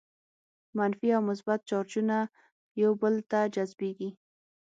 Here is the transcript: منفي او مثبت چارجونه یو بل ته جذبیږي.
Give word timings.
منفي 0.77 1.09
او 1.15 1.21
مثبت 1.29 1.59
چارجونه 1.69 2.17
یو 2.81 2.91
بل 3.01 3.13
ته 3.31 3.39
جذبیږي. 3.55 4.09